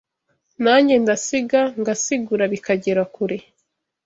[0.63, 3.37] Nanjye ndasiga ngasigura bikagera kure